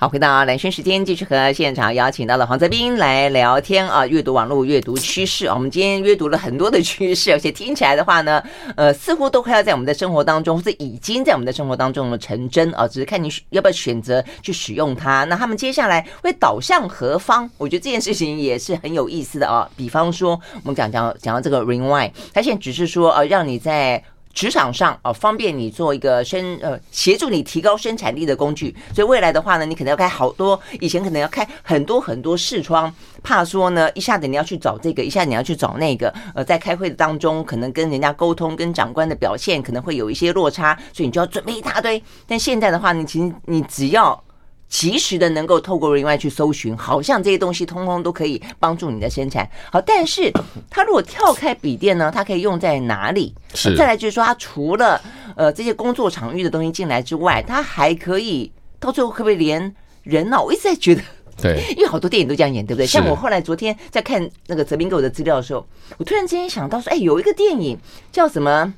[0.00, 5.54] 好，回到兰萱时间，继续和现场邀请到了黄泽斌来聊天啊，阅读网络阅读趋势啊。
[5.54, 8.42] 我们今天阅读了很多的趋势，而且听起来的话呢，
[8.76, 12.88] 呃，似乎都快要在我们的生活当中，或者已经在我们的生活当中成真啊。
[12.88, 15.24] 只是看你要不要选择去使用它。
[15.24, 17.50] 那他们接下来会导向何方？
[17.58, 19.68] 我觉得这件事情也是很有意思的啊。
[19.76, 20.30] 比方说，
[20.62, 24.02] 我们讲讲讲到这个 Rewind，它现在只是说呃，让你在。
[24.32, 28.74] 职场上啊，方便你做一个生呃，协助你提高生产力的工具。
[28.94, 36.12] 所以未来的话呢，你可能要开好多，以前可能要开很多很多视窗，怕说呢一下子你要去找这个，一下子你要去找那个。
[36.34, 42.02] 呃，在开会的当中，可能跟人家沟通，跟长官的表现可能会有一些落差，所以你就要准备一大堆。
[42.26, 44.22] 但现在的话，你其实你只要。
[44.70, 49.50] 及时的能够透过 Rewind 去搜寻，好像这些东西通通都可以帮助你的生产。
[49.70, 50.32] 好，但是
[50.70, 52.10] 它如果跳开笔电呢？
[52.14, 53.34] 它可以用在哪里？
[53.52, 53.76] 是。
[53.76, 54.98] 再来就是说，它除了
[55.36, 60.40] 呃这些工作场域的东西进来之外，它还可以到最后可不可以连人脑？
[60.42, 61.02] 我一直在觉得，
[61.42, 62.86] 对， 因为好多电影都这样演，对不对？
[62.86, 65.66] 像我后来昨天在看那个泽斌给我的资料的时候，
[65.98, 67.76] 我突然之间想到说，哎，有一个电影
[68.12, 68.72] 叫什么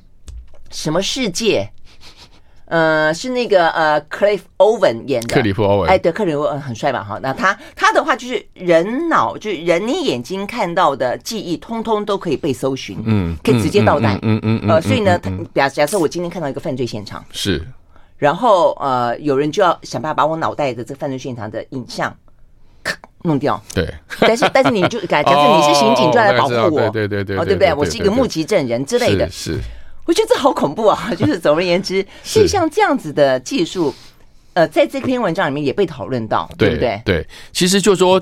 [0.71, 1.69] 什么世界？
[2.65, 5.35] 呃，是那个呃，克里夫·欧文演的。
[5.35, 7.03] 克里夫·欧文，哎，对，克里夫·很帅吧？
[7.03, 17.61] 哈，那他他的话就是人脑，就是人你眼睛看到的记忆，通通都可以被搜寻，嗯，可以直接倒带，嗯嗯呃，所以呢，他假假设我今天看到一个犯罪现场，是，
[18.17, 22.15] 然后呃，有人就要想办法把我脑袋的这个犯罪现场的影像
[23.23, 23.87] 弄掉，对，
[24.21, 27.73] 但是但是你就假假设你是刑警，就要来保护我，对对对，哦，对不对？
[27.73, 29.59] 我是一个目击证人之类的，是。
[30.05, 31.11] 我觉得这好恐怖啊！
[31.17, 33.93] 就是总而言之，是像这样子的技术，
[34.53, 37.01] 呃，在这篇文章里面也被讨论到，对不对？
[37.05, 38.21] 对，其实就是说。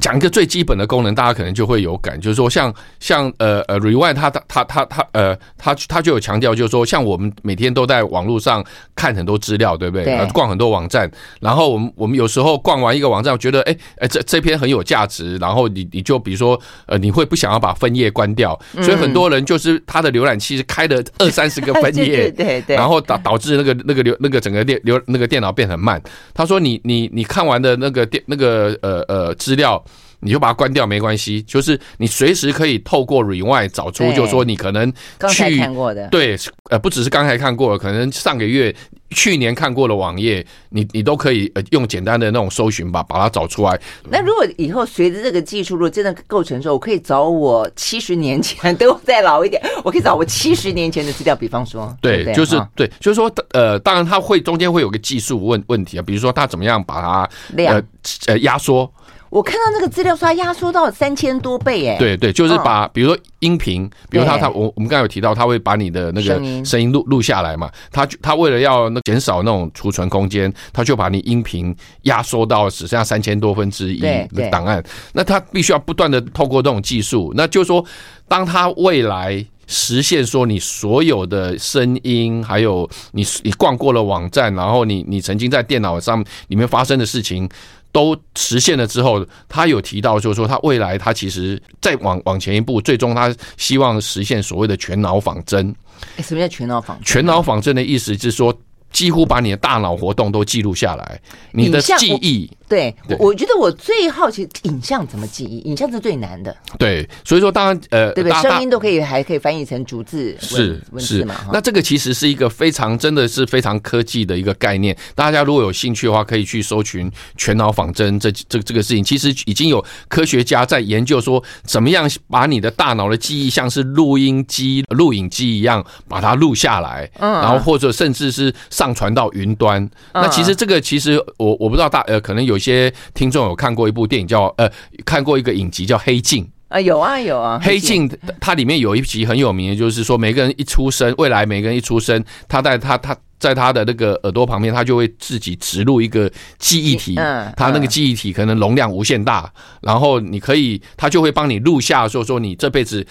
[0.00, 8.64] 讲一个最基本的功能，大家可能就会有感，就是说像像呃呃，Rewind 它它它它呃，它它就有强调，就是说像我们每天都在网络上
[8.96, 10.04] 看很多资料，对不对？
[10.04, 10.26] 对。
[10.32, 11.08] 逛很多网站，
[11.40, 26.02] 然后我们我们有时候逛完一个网站，觉得哎哎这这篇很有价值，然后你你就比如说呃你会不想要把分页关掉，所以很多人就是他的浏览器是开了二三十个 分页，对对对，然后导导致那个那个流那个整个电流那个电脑变很慢。
[26.34, 29.75] 他说你你你看完的那个电那个呃呃资料。
[30.20, 34.92] 你就把它关掉没关系，就是你随时可以透过 Rewind 找出，就是说你可能
[35.30, 36.36] 去看过的，对，
[36.70, 38.74] 呃，不只是刚才看过的，可能上个月、
[39.10, 43.78] 去年看过的网页，你你都可以呃用简单的那种搜寻吧，把它找出来。
[44.10, 57.30] 那如果以后随着这个技术，如果真的构成说，我可以找我七十年前等我再老一点，我可以找我七十年前的资料，比方说，对，对就是对，就是说，呃，当然它会中间会有个技术问问题啊，比如说它怎么样把它
[57.64, 57.82] 呃
[58.26, 58.90] 呃压缩。
[59.28, 66.34] 我看到那个资料说，它压缩到三千多倍，哎，对对，就是把比如说音频，比如他他我我们刚才有提到，他会把你的那个
[66.64, 66.86] 声音。
[66.92, 77.84] 录录下来嘛，他他为了要那减少那种储存空间，他就把你音频压缩到只剩下三千多分之一的档案，那他必须要不断的透过这种技术，那就是说，
[78.28, 87.48] 当他未来实现说你所有的声音，还有你你逛过了网站，然后你你曾经在电脑上里面发生的事情。
[87.96, 95.74] 都实现了之后，他有提到，就是说他未来他其实再往往前一步，最终他希望实现所谓的全脑仿真。
[96.18, 97.06] 什么叫全脑仿真？
[97.06, 98.54] 全脑仿真的意思是说，
[98.96, 101.20] 几乎把你的大脑活动都记录下来，
[101.52, 102.50] 你的记忆。
[102.66, 106.56] 对，对我我觉得我最好奇影像怎么记忆，影像是最难的。
[106.78, 108.42] 对，所以说当然呃，对不对？
[108.42, 111.36] 声音都可以，还可以翻译成逐字是是嘛。
[111.52, 114.96] 那这个其实是一个非常真的是非常科技的一个概念。
[115.14, 119.04] 大家如果有兴趣的话，可以去搜寻全脑仿真这这这个事情。
[119.04, 129.88] 其实已经有科学家在研究说，怎么样把你的大脑的记忆像是录音机、录影机一样把它录下来，嗯，然后或者甚至是上传到云端。
[130.12, 132.56] 那其实这个其实我我不知道大呃可能有。
[132.66, 134.68] 些听众有看过一部电影叫呃，
[135.04, 138.08] 看过一个影集叫《黑镜》啊，有啊有啊，《黑镜》
[138.40, 149.48] 它里面有一集很有名的，就是说每个人一出生，未来每个人一出生，他在他他在他的那个耳朵旁边，他就会自己植入一个记忆体，嗯他那个记忆体可能容量无限大，
[149.80, 153.06] 然后你可以，他就会帮你录下说说你这辈子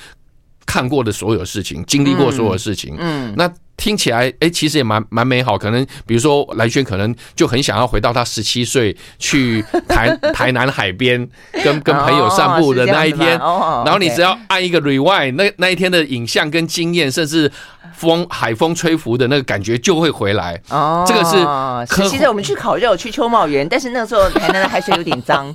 [0.65, 3.49] 看过的所有事情，经历过所有事情，嗯，那。
[3.77, 5.57] 听起来，哎，其实也蛮蛮美好。
[5.57, 11.27] 可能比如说蓝轩，可能就很想要回到他十七岁去 台台南海边，
[11.63, 13.37] 跟跟朋友散步的那一天。
[13.37, 17.51] 然后你只要按一个 rewind，那那一天的影像跟经验，甚至
[17.93, 20.59] 风海风吹拂的那个感觉就会回来。
[20.69, 22.09] 哦，这个是。
[22.09, 25.51] 其实我们去烤肉，去秋茂园，但是那个时候台南的海水有点脏。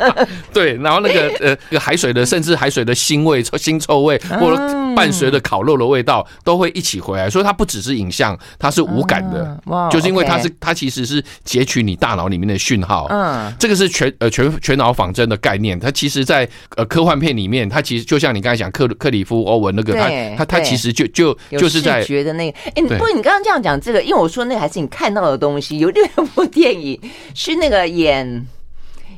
[0.52, 4.56] 对，然后那个呃，个海水的，甚至海水的腥味、腥臭味，或者
[4.94, 7.30] 伴随着烤肉的味道，都会一起回来。
[7.30, 7.61] 所以它不。
[7.64, 13.06] 只是影像，它是无感的，就是因为它是它其实是截取你大脑里面的讯号。
[13.10, 15.78] 嗯，这个是全呃全全脑仿真的概念。
[15.78, 22.58] 它其实，在呃科幻片里面，它其实就像你刚才讲克克里夫欧文那个，他他他其实就就就是在觉得那个。
[22.74, 25.78] 哎，不过你刚刚这样讲这个，因为我说那个还是你看到的东西。
[25.78, 27.00] 有另一部电影
[27.34, 28.46] 是那个演。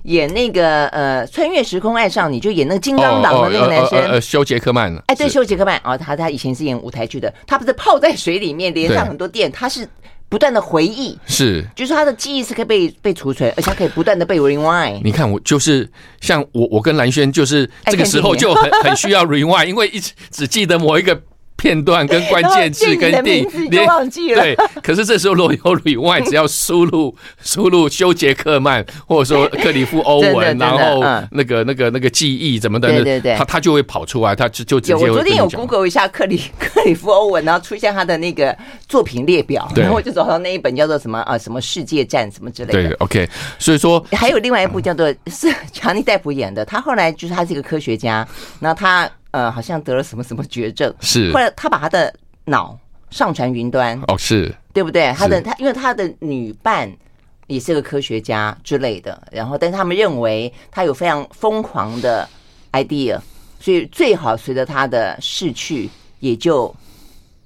[0.04, 4.94] 演那个呃，穿越时空爱上你，就演那个金刚狼的那个男生，呃，休杰克曼。
[5.06, 9.88] 哎，对，休杰克曼哦，他他以前是演舞台剧的，他不是泡在水里面，连上很多电，他是
[10.28, 15.00] 不断的回忆，是，就是他的记忆是可以被被储存，而且他可以不断的被 rewind。
[15.02, 15.90] 你看我就是
[16.20, 21.20] 像我，我跟蓝轩就是这个时候就很很需要 rewind，因为一直只记得某一个。
[21.64, 24.55] 片段跟关键字跟电影都忘记了，对。
[24.83, 34.94] 可是这时候如果有里外，只要输入输入修杰克曼或者说克里夫欧文， 然后那个那个那个记忆怎么的，对对对，他他就会跑出来，他就就直接。
[34.94, 38.55] 我昨天有 Google 一下克里 克里夫欧文，然后出现他的那个
[38.87, 42.88] 作品列表，然后我就找到那一本叫做什么啊什么世界战什么之类的。
[42.90, 43.27] 对，OK。
[43.59, 48.29] 所以说还有另外一部叫做 是强尼戴普演的，他后来就是他是一个科学家，
[48.61, 49.11] 那他。
[49.35, 51.33] 呃，好像得了什么什么绝症，是。
[51.33, 52.79] 后来他把他的脑
[53.11, 55.12] 上传云端，哦，是对不对？
[55.18, 56.88] 他的他，因为他的女伴
[57.49, 62.29] 也是个科学家之类的，然后，但是他们认为他有非常疯狂的
[62.70, 63.18] idea，
[63.59, 66.73] 所以最好随着他的逝去也就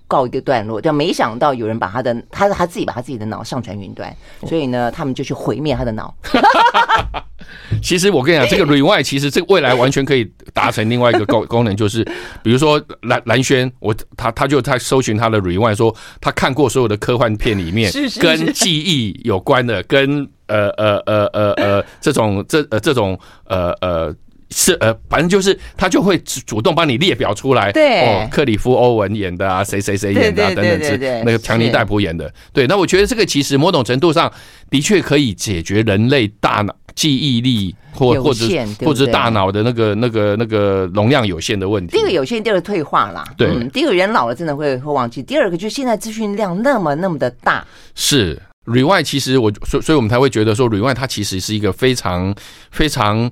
[0.08, 0.80] 告一个段落。
[0.80, 4.12] 但没想到有人把他的，他他自己把他自己的脑上传云端，
[4.46, 6.12] 所以呢，他们就去毁灭他的脑。
[7.80, 12.02] 其实我跟你讲，这个 rewind 其实这个未来完全可以达成另外一个功 功能，就是
[12.42, 24.14] 比如说蓝蓝轩，我他他就他搜寻他的 rewind，说他看过所有的科幻片里面跟记忆有关的，跟呃呃呃呃呃这种这呃这种呃呃。
[24.50, 34.32] 是呃，反正就是他就会主主动帮你列表出来，对哦，克里夫欧文演的啊，谁谁谁演的啊，等等之那个强尼戴普演的，对，那我觉得这个其实某种程度上
[34.70, 38.46] 的确可以解决人类大脑记忆力或或者
[38.80, 41.92] 或者大脑的那个那个那个容量有限的问题。
[41.92, 43.22] 第一个有限，第二个退化啦。
[43.36, 47.62] 对，第一个人老了真的会会忘记，第二个就是现在资讯量那么那么的大。
[47.94, 52.34] 是 rewind，其实我所所以我们才会觉得说 rewind 它其实是一个非常
[52.70, 53.30] 非常。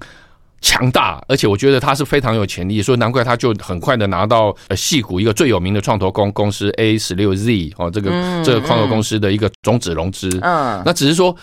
[0.60, 8.10] 强大，而且我觉得他是非常有潜力，所以难怪他就很快的拿到呃戏谷一个最有名的创投公公司 A 十六 Z 哦，这个
[8.42, 10.28] 这个创投公司的一个种子融资。
[10.42, 11.34] 嗯，那只是说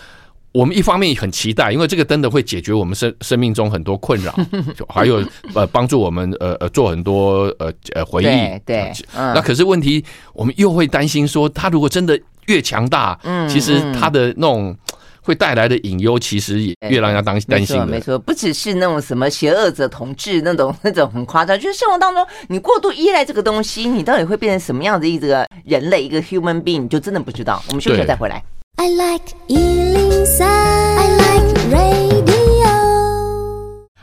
[0.52, 4.34] 我们一方面很期待，因为这个真的会解决我们生生命中很多困扰，
[4.92, 5.24] 还有
[5.54, 8.26] 呃帮助我们呃呃做很多呃呃回忆。
[8.66, 14.76] 对，那可是问题，我们又会担心说，他如果真的越强大，嗯，其实他的那种。
[15.24, 17.86] 会带来的隐忧，其实也越让人家担担心的。
[17.86, 27.62] 没错，不只是那种什么邪恶者统治那种那种很夸张，就是生活当中你过度依赖这个东西，你到底会变成什么样的一个人类，一个 human being，你就真的不知道。
[27.68, 28.44] 我们休息了再回来。
[28.76, 32.33] I like 103, I like radio.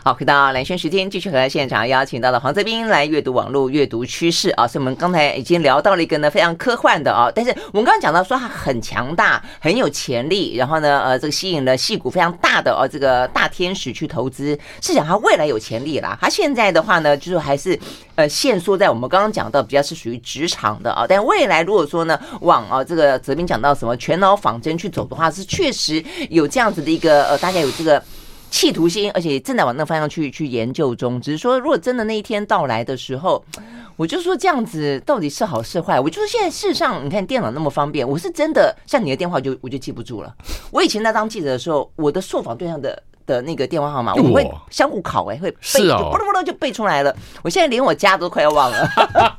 [0.04, 4.68] 好，回到蓝轩时间，继续和现场邀请到了黄泽斌来阅读网络阅读趋势啊。
[4.68, 16.18] 所以我们刚才已经聊到了一个呢非常科幻的啊，但是我们刚刚讲到说它很强大，很有潜力，然后呢呃这个吸引了矽谷非常大的哦这个大天使去投资，是讲它未来有潜力啦。
[16.20, 17.80] 它现在的话呢就是还是
[18.16, 28.04] 呃限缩在我们刚刚讲到比较是属于职场的啊，但未来如果说呢往啊这个泽斌讲到什么全脑仿真去走的话，是确实有这样子的一个呃大家有这个。
[28.52, 31.20] 企图心，而且正在往那个方向去去研究中。
[31.20, 33.44] 只是说，如果真的那一天到来的时候，
[33.96, 36.00] 我就说这样子到底是好是坏？
[36.00, 40.36] 我就说现在事实上，你看电脑那么方便，我是真的像你的电话就我就记不住了。
[40.70, 47.16] 我以前在当记者的时候，我的受访对象的的那个电话号码，我会相互考哎、欸，会背是哦，啵啵啵就背出来了。
[47.44, 48.90] 我现在连我家都快要忘了。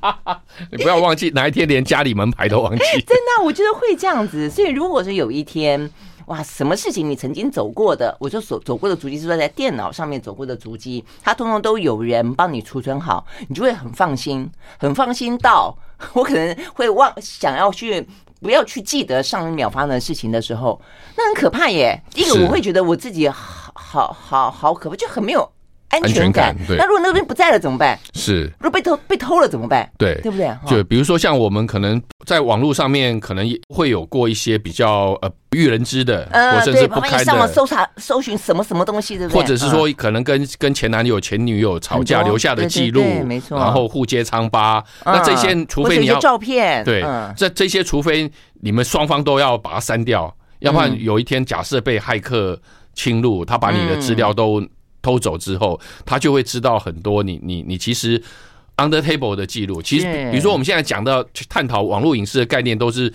[0.73, 2.83] 你不要忘记哪一天连家里门牌都忘记。
[3.07, 4.49] 真的，我觉得会这样子。
[4.49, 5.91] 所以如果是有一天。
[6.27, 15.77] 哇，什么事情你曾经走过的，我就走走过的足迹是说在电脑上面走过的足迹，它通通都有人帮你储存好，你就会很放心，很放心到
[16.13, 18.07] 我可能会忘想要去
[18.41, 20.81] 不要去记得上一秒发生的事情的时候，
[21.17, 22.01] 那很可怕耶。
[22.11, 25.49] 第一个我会觉得我自己好好好好可怕，就很没有。
[25.93, 26.77] 安全感，对。
[26.77, 27.99] 那如果那边不在了怎么办？
[28.15, 28.51] 是。
[28.59, 29.89] 如果被偷被偷了怎么办？
[29.99, 30.51] 对，对不对？
[30.67, 37.25] 就比如说像我们可能在网络上面可能会有过一些比较呃不欲人知的，或者是不堪的。
[37.25, 39.41] 上网搜查搜寻什么什么东西，对不对？
[39.41, 43.59] 或者是说可能跟跟前男友前女友吵架留下的记录，没错。
[43.59, 47.05] 然后互揭疮疤，那这些除非你要照片，对，
[47.37, 48.33] 这这些除非
[48.63, 52.59] 你们双方都要把它删掉，要不然有一天假设被骇客
[52.95, 54.67] 侵入，他把你的资料都。
[55.03, 58.23] 偷走之后，他就会知道很多你你你其实
[58.77, 59.83] under table 的记录。
[59.83, 63.13] 其实，比如说我们现在讲到探讨网络隐私的概念，都是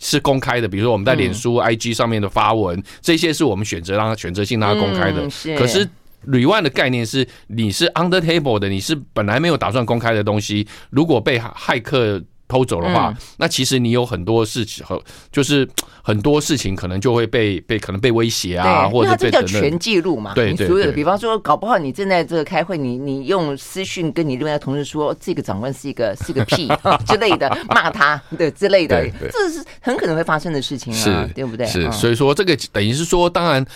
[0.00, 0.66] 是公开的。
[0.66, 5.22] 比如说我们在脸书、IG 上面的发文，这些是我们选择让他选择性让他公开的。
[5.56, 5.88] 可是
[6.26, 15.68] rewind 的概念是，你是 under table 的，你是本来没有打算公开的东西，如果被骇客偷走的话，那其实你有很多事情和就是。
[16.06, 20.34] 很多事情可能就会被被可能被威胁啊，或者这叫全记录嘛。
[20.34, 26.68] 对对，所有的，比方说，搞不好你正在这个开会，你你用私讯跟你另外的同事说，这个长官是一个是个屁
[27.08, 31.66] 之类的，骂他对之类的，这是很可能会发生的事情啊，对不对？
[31.66, 33.66] 是，所以说这个等于是说，当然。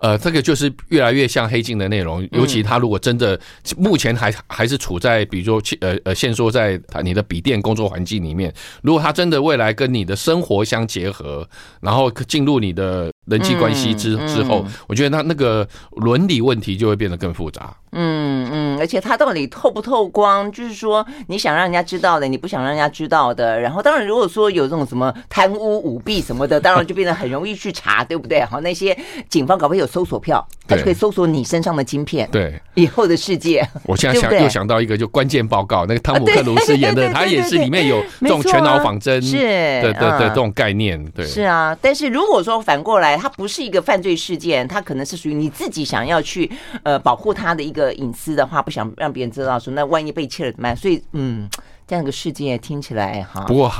[0.00, 3.38] 呃，这个就是越来越像黑镜的内容，尤其他如果真的
[3.76, 11.48] 目前还还是处在比如说呃呃限缩在你的笔电工作环境里面，如果他真的未来跟你的生活相结合，
[11.80, 17.74] 然后进入你的人际关系之之后，我觉得他那个伦理问题就会变得更复杂。
[17.92, 20.50] 嗯嗯，而且他到底透不透光？
[20.52, 23.58] 就是说，你想让人家知道的，你不想让人家知道的。
[23.58, 28.44] 然后，当然，如果说有这种什么贪污舞弊什么的，当然就变得很容易去查，对不对？
[28.44, 28.96] 好，那些
[29.30, 32.28] 警方搞不好有搜索票，他就可以搜索你身上的晶片。
[32.30, 39.36] 对，以后的世界，我现在想又想到一个，就关键报告，那个汤姆克鲁斯演的，他也是里面有这种全脑仿真是
[39.82, 41.02] 的的的这种概念。
[41.12, 41.76] 对，是啊。
[41.80, 46.50] 但是如果说反过来，它不是一个犯罪事件，它可能是属于你自己想要去
[46.82, 47.72] 呃保护他的一。
[47.78, 50.76] 个隐私的话，不想让别人知道，说那万一被窃了怎么办？
[50.76, 51.48] 所以，嗯，
[51.88, 53.40] 这样一个世界听起来哈。
[53.46, 53.72] 不过，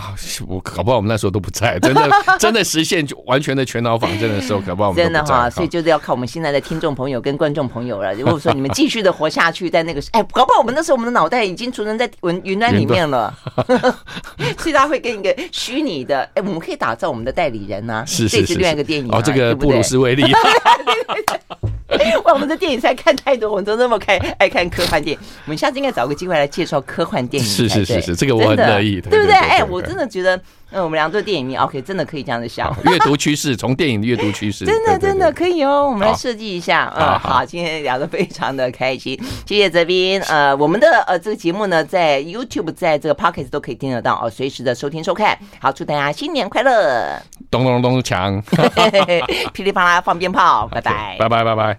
[0.47, 2.09] 我搞不好我们那时候都不在，真的
[2.41, 5.51] 真的实现完全的全脑仿真的时候，搞不好我们真的哈。
[5.51, 8.15] 所以就是要靠我们现在的听众朋友跟观众朋友了。
[8.15, 13.37] 如果说你们继续的活下去，在那个哎，搞不好我们那时候我们的脑袋已经储存在云云端里面了，
[14.57, 18.05] 所以他会跟一个虚拟的哎，我们可以打造我们的代理人呢、啊。
[18.07, 20.25] 是是是，另外一个电影哦，这个布鲁斯威利。
[22.25, 25.27] 哇，我们的电影才看太多，我们都那么看爱看科幻电影。
[25.47, 27.49] 我们下次应该找个机会来介绍科幻电影。
[27.49, 29.35] 是是是是，这个我很乐意，对不对？
[29.35, 30.37] 哎，我真的觉得，
[30.71, 32.75] 嗯，我们俩做电影迷，OK，真的可以这样子想。
[32.85, 35.89] 阅读趋势，从电影的阅读趋势， 真的真的可以哦。
[35.91, 40.21] 我们来设计一下，嗯，好，今天聊得非常的开心，谢谢泽斌。
[40.23, 45.39] 呃，我们的呃这个节目呢，在 YouTube，在这个 Podcast 都可以听得到哦，随时的收听收看。
[45.61, 47.21] 好，祝大家新年快乐！
[47.51, 48.43] 咚咚咚锵，
[49.53, 51.79] 噼里啪啦放鞭炮，拜拜，拜拜拜拜。